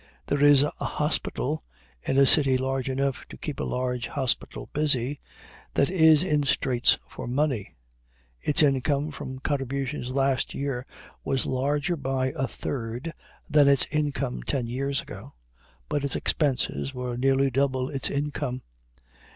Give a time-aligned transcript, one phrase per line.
[0.25, 1.63] There is a hospital,
[2.01, 5.19] in a city large enough to keep a large hospital busy,
[5.75, 7.75] that is in straits for money.
[8.39, 10.87] Its income from contributions last year
[11.23, 13.13] was larger by nearly a third
[13.47, 15.35] than its income ten years ago,
[15.87, 18.63] but its expenses were nearly double its income.